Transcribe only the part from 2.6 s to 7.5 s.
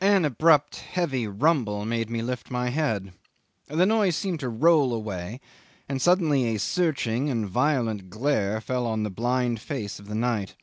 head. The noise seemed to roll away, and suddenly a searching and